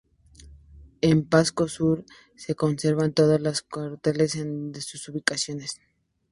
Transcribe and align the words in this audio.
En 1.01 1.25
Pasco 1.25 1.67
Sur, 1.67 2.03
se 2.35 2.55
conservan 2.55 3.13
todos 3.13 3.39
los 3.39 3.61
carteles 3.61 4.33
en 4.33 4.71
todas 4.71 4.83
sus 4.85 5.07
ubicaciones. 5.09 5.79